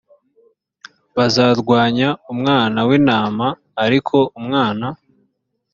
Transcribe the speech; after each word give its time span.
bazarwanya 1.15 2.09
umwana 2.33 2.79
w 2.87 2.91
intama 2.97 3.47
ariko 3.83 4.15
umwana 4.39 4.87